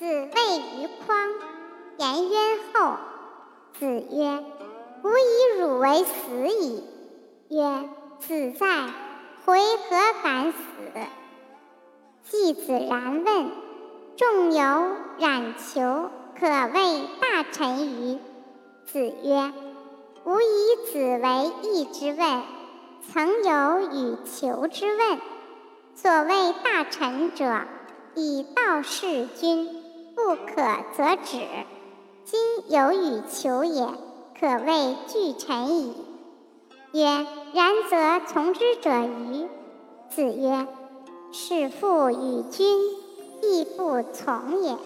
[0.00, 1.28] 子谓于匡，
[1.98, 2.96] 颜渊后。
[3.78, 4.42] 子曰
[5.04, 6.84] ：“吾以汝为死矣。”
[7.50, 7.86] 曰
[8.18, 8.66] ：“子在，
[9.44, 10.58] 回何敢死？”
[12.24, 13.50] 季子然问
[14.16, 14.62] ：“仲由、
[15.18, 18.18] 冉求可谓大臣于？”
[18.90, 19.52] 子曰
[20.24, 22.42] ：“吾以子为义之问，
[23.12, 25.18] 曾有与求之问。
[25.94, 27.64] 所谓大臣者，
[28.14, 29.79] 以道事君，
[30.30, 30.62] 不可
[30.96, 31.40] 则止。
[32.24, 33.84] 今有与求也，
[34.38, 35.92] 可谓具臣矣。”
[36.94, 39.48] 曰：“然则从之者与。”
[40.08, 40.68] 子曰
[41.32, 42.78] ：“是父与君，
[43.42, 44.76] 亦不从也。”